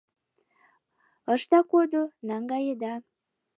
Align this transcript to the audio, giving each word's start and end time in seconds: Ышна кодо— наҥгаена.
Ышна 1.33 1.59
кодо— 1.71 2.03
наҥгаена. 2.27 2.93